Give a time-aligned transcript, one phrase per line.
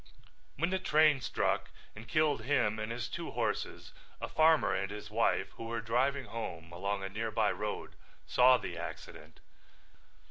[0.57, 5.11] When the train struck and killed him and his two horses a farmer and his
[5.11, 7.93] wife who were driving home along a nearby road
[8.25, 9.41] saw the accident.